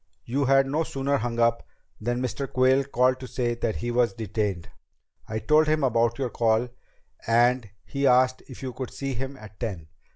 "You 0.25 0.45
had 0.45 0.65
no 0.65 0.81
sooner 0.83 1.17
hung 1.17 1.37
up 1.39 1.61
than 1.99 2.23
Mr. 2.23 2.51
Quayle 2.51 2.85
called 2.85 3.19
to 3.19 3.27
say 3.27 3.53
that 3.53 3.75
he 3.75 3.91
was 3.91 4.15
detained. 4.15 4.67
I 5.27 5.37
told 5.37 5.67
him 5.67 5.83
about 5.83 6.17
your 6.17 6.31
call 6.31 6.69
and 7.27 7.69
he 7.85 8.07
asked 8.07 8.41
if 8.47 8.63
you 8.63 8.73
could 8.73 8.89
see 8.89 9.13
him 9.13 9.37
at 9.37 9.59
ten." 9.59 9.89